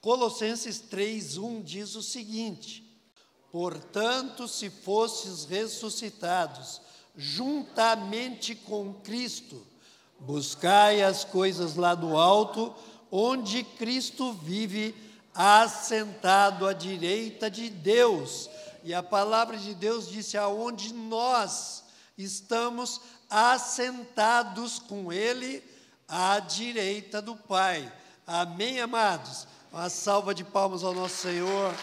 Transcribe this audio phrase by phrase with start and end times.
[0.00, 2.84] Colossenses 3:1 diz o seguinte:
[3.50, 6.80] Portanto, se fosses ressuscitados
[7.16, 9.66] juntamente com Cristo,
[10.20, 12.74] buscai as coisas lá do alto,
[13.10, 14.94] onde Cristo vive,
[15.34, 18.48] assentado à direita de Deus.
[18.84, 21.82] E a palavra de Deus disse: aonde nós
[22.16, 25.62] estamos assentados com Ele
[26.06, 27.92] à direita do Pai.
[28.26, 29.46] Amém, amados?
[29.72, 31.74] Uma salva de palmas ao nosso Senhor.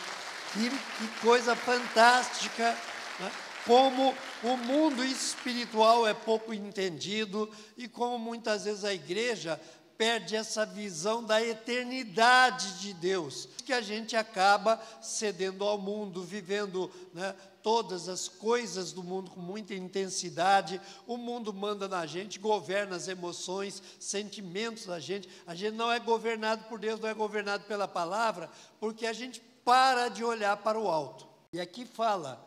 [0.53, 2.75] Que, que coisa fantástica!
[3.19, 3.31] Né?
[3.65, 9.59] Como o mundo espiritual é pouco entendido e como muitas vezes a igreja
[9.97, 16.91] perde essa visão da eternidade de Deus, que a gente acaba cedendo ao mundo, vivendo
[17.13, 17.33] né,
[17.65, 20.79] todas as coisas do mundo com muita intensidade.
[21.07, 25.27] O mundo manda na gente, governa as emoções, sentimentos da gente.
[25.47, 29.41] A gente não é governado por Deus, não é governado pela palavra, porque a gente
[29.63, 31.27] para de olhar para o alto.
[31.51, 32.39] E aqui fala,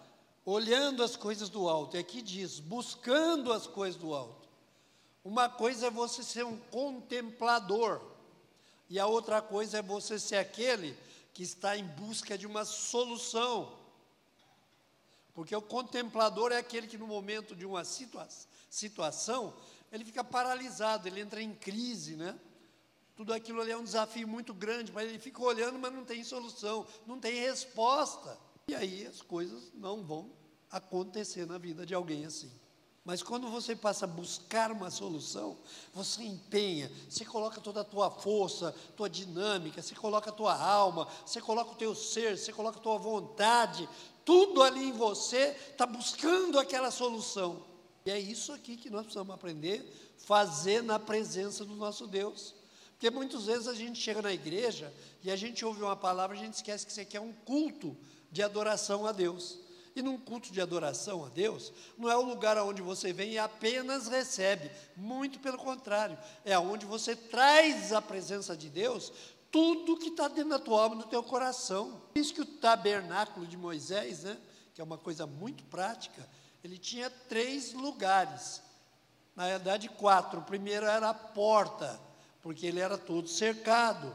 [0.45, 4.49] olhando as coisas do alto, e aqui diz, buscando as coisas do alto.
[5.25, 8.01] Uma coisa é você ser um contemplador,
[8.89, 10.97] e a outra coisa é você ser aquele
[11.35, 13.77] que está em busca de uma solução.
[15.39, 18.27] Porque o contemplador é aquele que, no momento de uma situa
[18.69, 19.55] situação,
[19.93, 22.37] ele fica paralisado, ele entra em crise, né?
[23.15, 26.25] Tudo aquilo ali é um desafio muito grande, mas ele fica olhando, mas não tem
[26.25, 28.37] solução, não tem resposta.
[28.67, 30.29] E aí as coisas não vão
[30.73, 32.51] acontecer na vida de alguém assim.
[33.09, 35.57] Mas quando você passa a buscar uma solução,
[35.95, 41.09] você empenha, você coloca toda a tua força, tua dinâmica, você coloca a tua alma,
[41.25, 43.89] você coloca o teu ser, você coloca a tua vontade,
[44.27, 47.65] tudo ali em você está buscando aquela solução.
[48.05, 52.55] E é isso aqui que nós precisamos aprender, fazer na presença do nosso Deus.
[52.91, 54.93] Porque muitas vezes a gente chega na igreja
[55.25, 57.97] e a gente ouve uma palavra, a gente esquece que isso aqui é um culto
[58.31, 59.67] de adoração a Deus.
[59.99, 63.39] E num culto de adoração a Deus, não é o lugar onde você vem e
[63.39, 69.13] apenas recebe, muito pelo contrário, é onde você traz a presença de Deus,
[69.51, 72.01] tudo que está dentro da tua alma, do teu coração.
[72.15, 74.39] Diz que o tabernáculo de Moisés, né,
[74.73, 76.25] que é uma coisa muito prática,
[76.63, 78.63] ele tinha três lugares,
[79.35, 80.39] na verdade quatro.
[80.39, 81.99] O primeiro era a porta,
[82.41, 84.15] porque ele era todo cercado.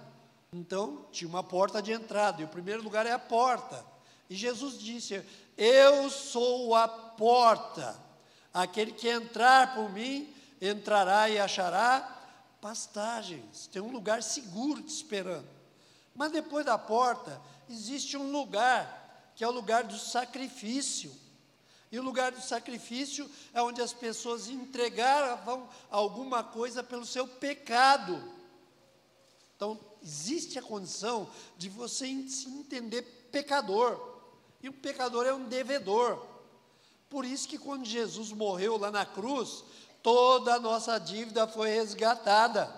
[0.53, 3.91] Então, tinha uma porta de entrada, e o primeiro lugar é a porta.
[4.29, 5.23] E Jesus disse:
[5.57, 8.01] eu sou a porta.
[8.53, 12.21] Aquele que entrar por mim, entrará e achará
[12.61, 13.67] pastagens.
[13.67, 15.47] Tem um lugar seguro te esperando.
[16.15, 21.11] Mas depois da porta, existe um lugar, que é o lugar do sacrifício.
[21.91, 28.31] E o lugar do sacrifício é onde as pessoas entregavam alguma coisa pelo seu pecado.
[29.55, 34.12] Então, existe a condição de você se entender pecador.
[34.63, 36.25] E o pecador é um devedor.
[37.09, 39.61] Por isso que quando Jesus morreu lá na cruz,
[40.01, 42.73] toda a nossa dívida foi resgatada.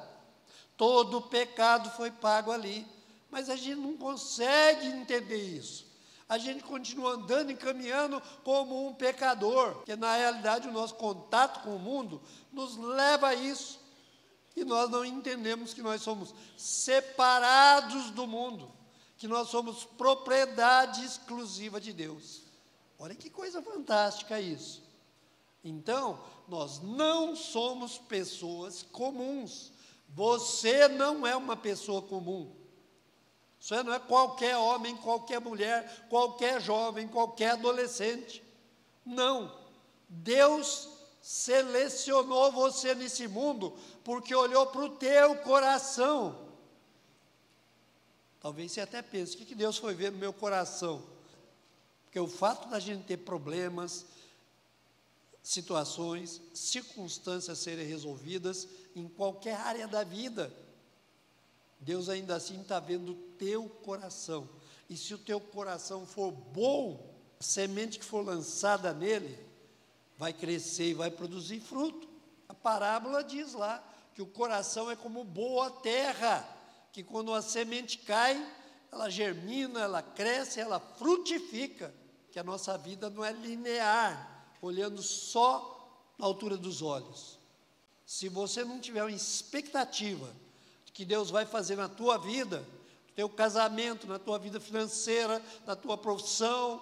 [0.75, 2.87] Todo o pecado foi pago ali.
[3.29, 5.85] Mas a gente não consegue entender isso.
[6.27, 11.61] A gente continua andando e caminhando como um pecador, que na realidade o nosso contato
[11.61, 12.19] com o mundo
[12.51, 13.79] nos leva a isso.
[14.55, 18.73] E nós não entendemos que nós somos separados do mundo
[19.17, 22.43] que nós somos propriedade exclusiva de Deus.
[22.99, 24.83] Olha que coisa fantástica isso.
[25.63, 29.71] Então, nós não somos pessoas comuns.
[30.09, 32.55] Você não é uma pessoa comum.
[33.59, 38.43] Você não é qualquer homem, qualquer mulher, qualquer jovem, qualquer adolescente.
[39.03, 39.57] Não.
[40.07, 40.87] Deus
[41.21, 46.44] selecionou você nesse mundo porque olhou para o teu coração
[48.45, 51.01] Talvez você até pense: o que Deus foi ver no meu coração?
[52.03, 54.05] Porque o fato da gente ter problemas,
[55.41, 60.53] situações, circunstâncias serem resolvidas em qualquer área da vida,
[61.79, 64.47] Deus ainda assim está vendo o teu coração.
[64.87, 69.43] E se o teu coração for bom, a semente que for lançada nele
[70.19, 72.07] vai crescer e vai produzir fruto.
[72.47, 73.83] A parábola diz lá
[74.13, 76.54] que o coração é como boa terra
[76.95, 78.41] que quando a semente cai,
[78.89, 81.93] ela germina, ela cresce, ela frutifica,
[82.31, 87.37] que a nossa vida não é linear, olhando só na altura dos olhos.
[88.05, 90.33] Se você não tiver uma expectativa
[90.85, 95.43] de que Deus vai fazer na tua vida, no teu casamento, na tua vida financeira,
[95.67, 96.81] na tua profissão,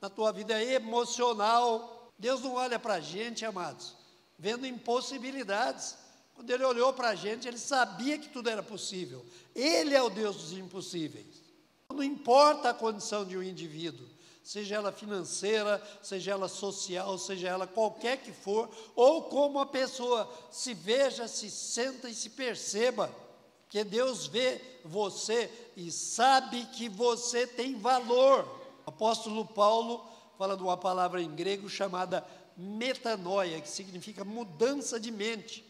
[0.00, 3.96] na tua vida emocional, Deus não olha para a gente, amados,
[4.38, 5.98] vendo impossibilidades.
[6.40, 9.22] Quando ele olhou para a gente, ele sabia que tudo era possível.
[9.54, 11.26] Ele é o Deus dos impossíveis.
[11.90, 14.08] Não importa a condição de um indivíduo,
[14.42, 20.32] seja ela financeira, seja ela social, seja ela qualquer que for, ou como a pessoa
[20.50, 23.14] se veja, se senta e se perceba
[23.68, 28.48] que Deus vê você e sabe que você tem valor.
[28.86, 30.08] O apóstolo Paulo
[30.38, 32.26] fala de uma palavra em grego chamada
[32.56, 35.68] metanoia, que significa mudança de mente.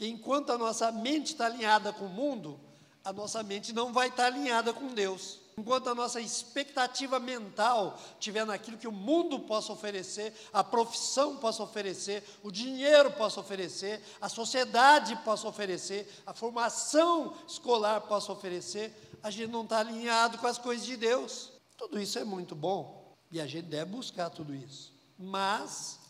[0.00, 2.58] Porque enquanto a nossa mente está alinhada com o mundo,
[3.04, 5.40] a nossa mente não vai estar alinhada com Deus.
[5.58, 11.62] Enquanto a nossa expectativa mental estiver naquilo que o mundo possa oferecer, a profissão possa
[11.62, 19.30] oferecer, o dinheiro possa oferecer, a sociedade possa oferecer, a formação escolar possa oferecer, a
[19.30, 21.52] gente não está alinhado com as coisas de Deus.
[21.76, 24.94] Tudo isso é muito bom e a gente deve buscar tudo isso.
[25.18, 26.00] Mas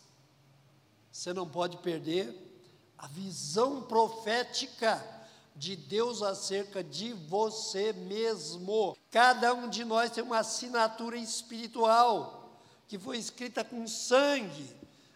[1.10, 2.49] você não pode perder
[3.00, 5.02] a visão profética
[5.56, 8.94] de Deus acerca de você mesmo.
[9.10, 12.52] Cada um de nós tem uma assinatura espiritual
[12.86, 14.68] que foi escrita com sangue.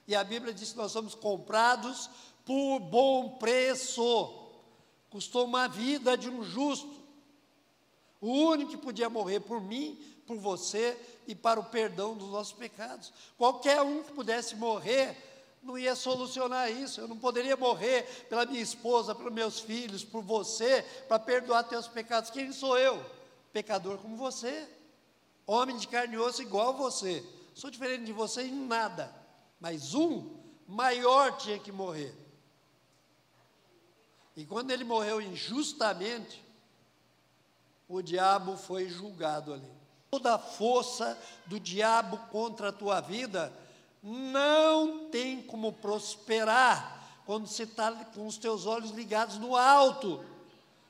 [0.08, 2.08] E a Bíblia diz que nós somos comprados
[2.46, 4.32] por bom preço.
[5.10, 6.90] Custou uma vida de um justo.
[8.18, 12.54] O único que podia morrer por mim, por você e para o perdão dos nossos
[12.54, 13.12] pecados.
[13.36, 15.33] Qualquer um que pudesse morrer
[15.64, 17.00] não ia solucionar isso.
[17.00, 21.88] Eu não poderia morrer pela minha esposa, pelos meus filhos, por você, para perdoar teus
[21.88, 22.30] pecados.
[22.30, 23.04] Quem sou eu?
[23.52, 24.68] Pecador como você.
[25.46, 27.24] Homem de carne e osso igual a você.
[27.54, 29.14] Sou diferente de você em nada.
[29.60, 32.14] Mas um maior tinha que morrer.
[34.36, 36.42] E quando ele morreu injustamente,
[37.88, 39.70] o diabo foi julgado ali.
[40.10, 43.52] Toda a força do diabo contra a tua vida
[44.04, 50.22] não tem como prosperar quando você está com os teus olhos ligados no alto,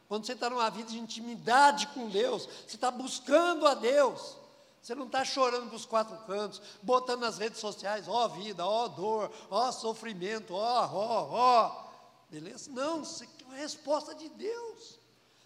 [0.09, 4.37] quando você está numa vida de intimidade com Deus, você está buscando a Deus.
[4.83, 8.67] Você não está chorando para os quatro cantos, botando nas redes sociais, ó oh, vida,
[8.67, 11.85] ó oh, dor, ó oh, sofrimento, ó, ó, ó.
[12.29, 12.71] Beleza?
[12.71, 14.99] Não, você quer uma resposta de Deus.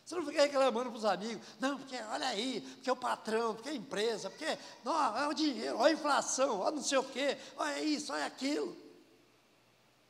[0.08, 3.54] Você não fica reclamando para os amigos, não, porque olha aí, porque é o patrão,
[3.54, 6.96] porque é a empresa, porque não, é o dinheiro, olha a inflação, olha não sei
[6.96, 8.74] o quê, olha isso, olha aquilo.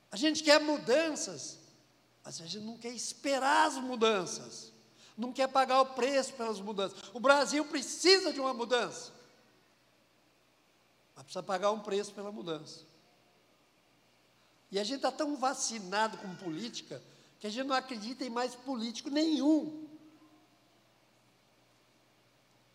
[0.08, 1.58] A gente quer mudanças,
[2.24, 4.72] mas a gente não quer esperar as mudanças,
[5.16, 6.96] não quer pagar o preço pelas mudanças.
[7.12, 9.10] O Brasil precisa de uma mudança,
[11.16, 12.82] mas precisa pagar um preço pela mudança.
[14.70, 17.02] E a gente está tão vacinado com política
[17.40, 19.87] que a gente não acredita em mais político nenhum.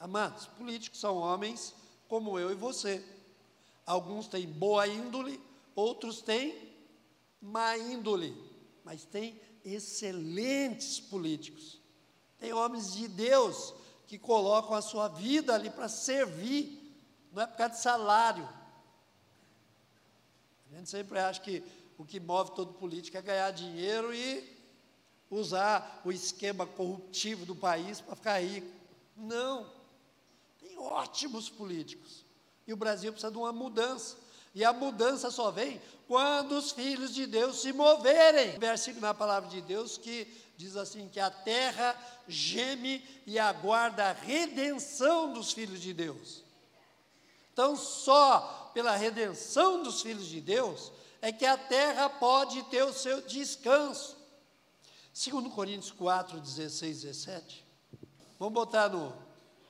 [0.04, 1.74] Amados, políticos são homens
[2.10, 3.02] como eu e você.
[3.86, 5.40] Alguns têm boa índole,
[5.74, 6.76] outros têm
[7.42, 8.36] má índole,
[8.84, 11.80] mas tem excelentes políticos.
[12.38, 13.74] Tem homens de Deus
[14.06, 17.02] que colocam a sua vida ali para servir,
[17.32, 18.50] não é por causa de salário.
[20.70, 21.64] A gente sempre acha que
[21.98, 24.54] o que move todo político é ganhar dinheiro e
[25.30, 28.70] usar o esquema corruptivo do país para ficar rico.
[29.16, 29.82] Não
[30.78, 32.26] ótimos políticos.
[32.68, 34.18] E o Brasil precisa de uma mudança.
[34.56, 38.58] E a mudança só vem quando os filhos de Deus se moverem.
[38.60, 41.96] Versículo na palavra de Deus que diz assim: que a terra
[42.28, 46.44] geme e aguarda a redenção dos filhos de Deus.
[47.52, 52.94] Então, só pela redenção dos filhos de Deus é que a terra pode ter o
[52.94, 54.18] seu descanso.
[55.14, 57.66] Segundo Coríntios 4, 16, 17.
[58.40, 59.14] Vamos botar no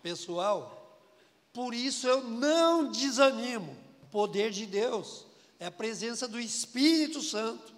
[0.01, 0.83] pessoal.
[1.53, 3.77] Por isso eu não desanimo.
[4.01, 5.25] O poder de Deus
[5.60, 7.74] é a presença do Espírito Santo.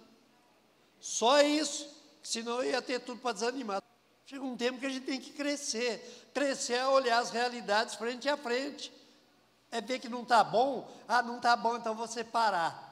[0.98, 1.86] Só isso,
[2.22, 3.82] senão eu ia ter tudo para desanimar.
[4.24, 6.30] Chega um tempo que a gente tem que crescer.
[6.34, 8.92] Crescer é olhar as realidades frente a frente.
[9.70, 12.82] É ver que não está bom, ah, não está bom, então vou separar.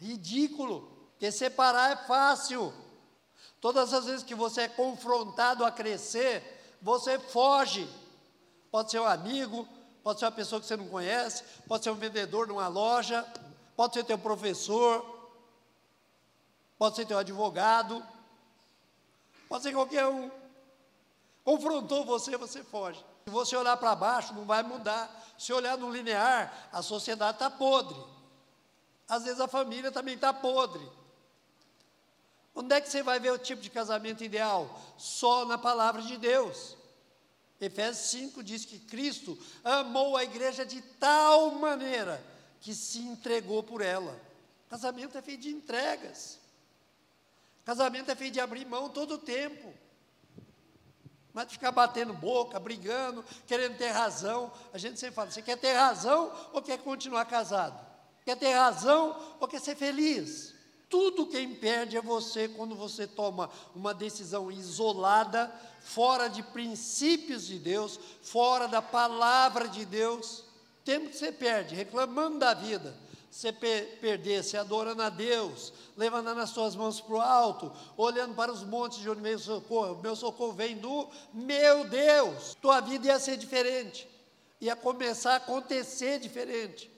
[0.00, 2.72] Ridículo, porque separar é fácil.
[3.60, 6.42] Todas as vezes que você é confrontado a crescer,
[6.80, 7.86] você foge.
[8.70, 9.68] Pode ser um amigo,
[10.02, 13.26] pode ser uma pessoa que você não conhece, pode ser um vendedor numa loja,
[13.76, 15.04] pode ser teu professor,
[16.78, 18.04] pode ser teu advogado,
[19.48, 20.30] pode ser qualquer um.
[21.44, 23.04] Confrontou você, você foge.
[23.24, 25.10] Se você olhar para baixo, não vai mudar.
[25.38, 27.98] Se olhar no linear, a sociedade está podre.
[29.08, 30.86] Às vezes a família também está podre.
[32.54, 34.68] Onde é que você vai ver o tipo de casamento ideal?
[34.96, 36.76] Só na palavra de Deus.
[37.60, 42.24] Efésios 5 diz que Cristo amou a igreja de tal maneira
[42.60, 44.18] que se entregou por ela.
[44.68, 46.38] Casamento é feito de entregas.
[47.64, 49.74] Casamento é feito de abrir mão todo o tempo.
[51.32, 54.52] Mas de ficar batendo boca, brigando, querendo ter razão.
[54.72, 57.78] A gente sempre fala: você quer ter razão ou quer continuar casado?
[58.24, 60.54] Quer ter razão ou quer ser feliz?
[60.90, 67.60] Tudo quem perde é você quando você toma uma decisão isolada, fora de princípios de
[67.60, 70.42] Deus, fora da palavra de Deus.
[70.84, 72.92] Tempo que você perde, reclamando da vida,
[73.30, 78.50] você perder, se adorando a Deus, levantando as suas mãos para o alto, olhando para
[78.50, 83.20] os montes de onde meu socorro, meu socorro vem do meu Deus, tua vida ia
[83.20, 84.08] ser diferente,
[84.60, 86.90] ia começar a acontecer diferente,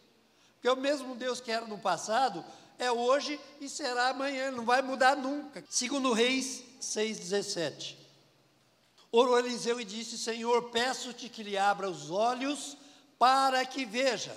[0.55, 2.43] porque o mesmo Deus que era no passado,
[2.83, 5.65] é hoje e será amanhã, não vai mudar nunca.
[5.71, 7.97] Segundo Reis 6,17.
[9.11, 12.77] Orou Eliseu e disse: Senhor, peço-te que lhe abra os olhos
[13.19, 14.37] para que veja.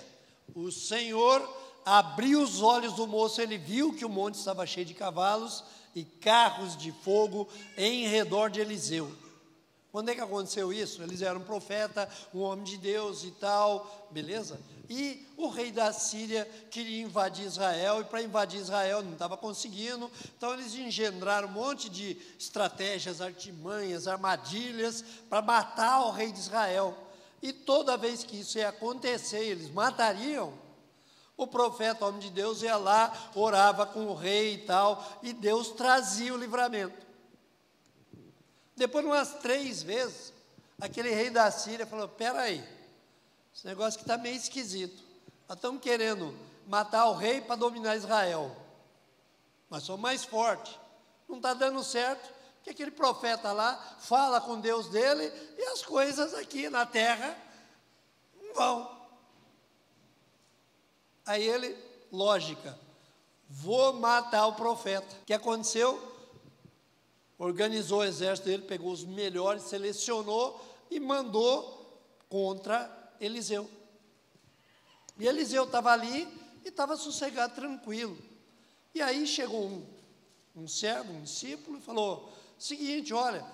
[0.54, 1.42] O Senhor
[1.84, 6.04] abriu os olhos do moço, ele viu que o monte estava cheio de cavalos e
[6.04, 9.10] carros de fogo em redor de Eliseu.
[9.90, 11.02] Quando é que aconteceu isso?
[11.02, 14.60] Eliseu era um profeta, um homem de Deus e tal, beleza?
[14.88, 20.10] E o rei da Síria queria invadir Israel, e para invadir Israel não estava conseguindo,
[20.36, 26.96] então eles engendraram um monte de estratégias, artimanhas, armadilhas para matar o rei de Israel.
[27.42, 30.52] E toda vez que isso ia acontecer, eles matariam,
[31.36, 35.68] o profeta, homem de Deus, ia lá, orava com o rei e tal, e Deus
[35.70, 37.06] trazia o livramento.
[38.74, 40.32] Depois, umas três vezes,
[40.80, 42.64] aquele rei da Síria falou: Peraí,
[43.56, 45.02] esse negócio que está meio esquisito.
[45.48, 48.54] Nós estamos querendo matar o rei para dominar Israel.
[49.70, 50.78] Mas somos mais fortes.
[51.26, 56.34] Não está dando certo, porque aquele profeta lá fala com Deus dele e as coisas
[56.34, 57.34] aqui na terra
[58.42, 58.96] não vão.
[61.24, 61.74] Aí ele,
[62.12, 62.78] lógica,
[63.48, 65.16] vou matar o profeta.
[65.22, 66.14] O que aconteceu?
[67.38, 70.60] Organizou o exército dele, pegou os melhores, selecionou
[70.90, 73.70] e mandou contra Eliseu.
[75.18, 76.28] E Eliseu estava ali
[76.64, 78.18] e estava sossegado, tranquilo.
[78.94, 79.86] E aí chegou um,
[80.54, 83.44] um servo, um discípulo, e falou: seguinte, olha,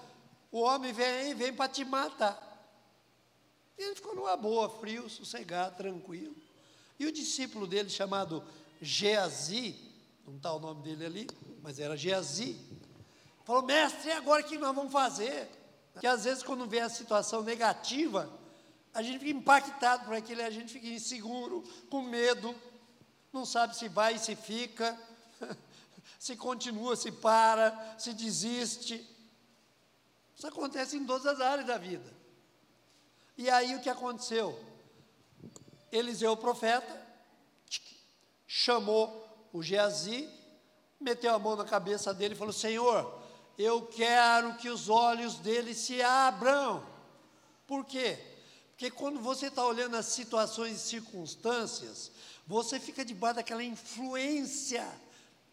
[0.50, 2.50] o homem vem vem para te matar.
[3.78, 6.34] E ele ficou numa boa, frio, sossegado, tranquilo.
[6.98, 8.44] E o discípulo dele, chamado
[8.80, 9.76] Geazi,
[10.26, 11.26] não está o nome dele ali,
[11.62, 12.58] mas era Geazi,
[13.44, 15.48] falou: Mestre, agora o que nós vamos fazer?
[15.92, 18.30] Porque às vezes, quando vê a situação negativa,
[18.94, 22.54] a gente fica impactado por aquilo, a gente fica inseguro, com medo,
[23.32, 24.98] não sabe se vai, se fica,
[26.18, 29.08] se continua, se para, se desiste.
[30.36, 32.12] Isso acontece em todas as áreas da vida.
[33.38, 34.58] E aí o que aconteceu?
[35.90, 37.00] Eliseu, o profeta,
[38.46, 40.28] chamou o Geazi,
[41.00, 43.22] meteu a mão na cabeça dele e falou: Senhor,
[43.58, 46.84] eu quero que os olhos dele se abram.
[47.66, 48.31] Por quê?
[48.82, 52.10] Porque quando você está olhando as situações e circunstâncias,
[52.44, 54.84] você fica debaixo daquela influência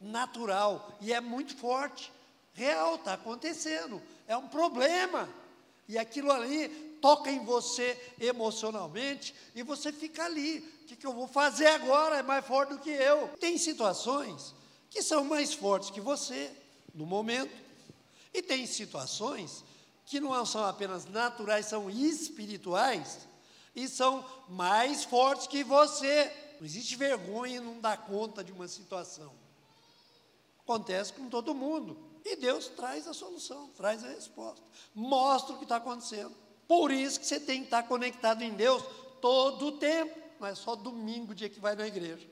[0.02, 2.12] natural e é muito forte,
[2.54, 5.30] real, está acontecendo, é um problema.
[5.88, 6.70] E aquilo ali
[7.00, 10.58] toca em você emocionalmente e você fica ali.
[10.82, 12.18] O que, que eu vou fazer agora?
[12.18, 13.28] É mais forte do que eu.
[13.40, 14.56] Tem situações
[14.90, 16.52] que são mais fortes que você
[16.96, 17.56] no momento,
[18.34, 19.64] e tem situações
[20.10, 23.20] que não são apenas naturais, são espirituais
[23.76, 26.36] e são mais fortes que você.
[26.60, 29.32] Não existe vergonha em não dar conta de uma situação.
[30.64, 31.96] Acontece com todo mundo.
[32.26, 34.66] E Deus traz a solução, traz a resposta.
[34.96, 36.36] Mostra o que está acontecendo.
[36.68, 38.84] Por isso que você tem que estar conectado em Deus
[39.22, 42.28] todo o tempo, não é só domingo, dia que vai na igreja.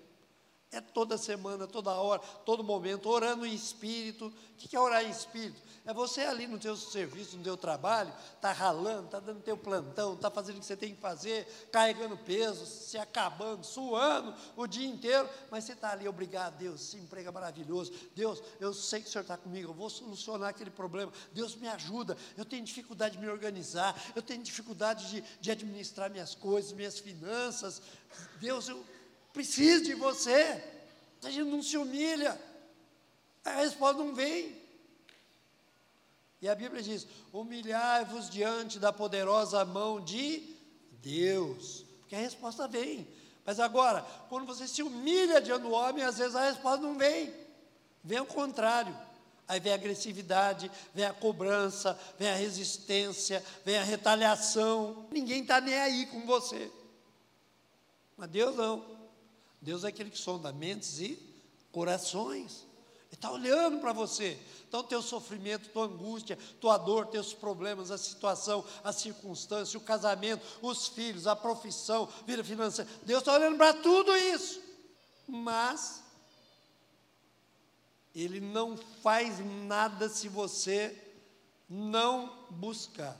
[0.69, 4.27] É toda semana, toda hora, todo momento, orando em espírito.
[4.27, 5.61] O que é orar em espírito?
[5.87, 10.15] É você ali no teu serviço, no teu trabalho, está ralando, está dando teu plantão,
[10.15, 14.85] está fazendo o que você tem que fazer, carregando peso, se acabando, suando o dia
[14.85, 17.93] inteiro, mas você está ali, obrigado, Deus, esse emprego é maravilhoso.
[18.13, 21.13] Deus, eu sei que o Senhor está comigo, eu vou solucionar aquele problema.
[21.31, 26.09] Deus me ajuda, eu tenho dificuldade de me organizar, eu tenho dificuldade de, de administrar
[26.09, 27.81] minhas coisas, minhas finanças.
[28.41, 28.83] Deus, eu
[29.37, 30.63] preciso de você.
[31.23, 32.39] A gente não se humilha.
[33.45, 34.59] A resposta não vem.
[36.41, 40.55] E a Bíblia diz: humilhai-vos diante da poderosa mão de
[41.03, 43.07] Deus, porque a resposta vem.
[43.45, 47.31] Mas agora, quando você se humilha diante do homem, às vezes a resposta não vem,
[48.03, 48.95] vem o contrário.
[49.47, 55.07] Aí vem a agressividade, vem a cobrança, vem a resistência, vem a retaliação.
[55.11, 56.69] Ninguém está nem aí com você.
[58.17, 58.96] Mas Deus não.
[59.61, 61.17] Deus é aquele que sonda mentes e
[61.71, 62.65] corações.
[63.11, 64.39] está olhando para você.
[64.67, 70.45] Então, teu sofrimento, tua angústia, tua dor, teus problemas, a situação, a circunstância, o casamento,
[70.61, 72.89] os filhos, a profissão, vida financeira.
[73.03, 74.61] Deus está olhando para tudo isso.
[75.27, 76.03] Mas
[78.13, 80.95] Ele não faz nada se você
[81.69, 83.17] não buscar.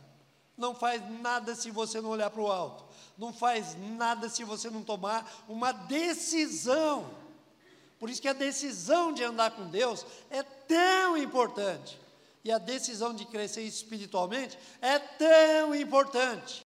[0.57, 2.86] Não faz nada se você não olhar para o alto.
[3.17, 7.09] Não faz nada se você não tomar uma decisão.
[7.99, 11.99] Por isso que a decisão de andar com Deus é tão importante.
[12.43, 16.65] E a decisão de crescer espiritualmente é tão importante.